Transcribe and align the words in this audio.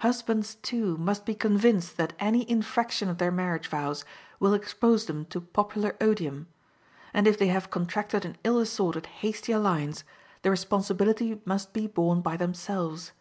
Husbands, 0.00 0.56
too, 0.56 0.98
must 0.98 1.24
be 1.24 1.34
convinced 1.34 1.96
that 1.96 2.12
any 2.18 2.44
infraction 2.50 3.08
of 3.08 3.16
their 3.16 3.30
marriage 3.30 3.66
vows 3.68 4.04
will 4.38 4.52
expose 4.52 5.06
them 5.06 5.24
to 5.32 5.40
popular 5.40 5.96
odium; 6.02 6.48
and 7.14 7.26
if 7.26 7.38
they 7.38 7.46
have 7.46 7.70
contracted 7.70 8.26
an 8.26 8.36
ill 8.44 8.58
assorted, 8.58 9.06
hasty 9.06 9.52
alliance, 9.52 10.04
the 10.42 10.50
responsibility 10.50 11.40
must 11.46 11.72
be 11.72 11.86
borne 11.86 12.20
by 12.20 12.36
themselves. 12.36 13.12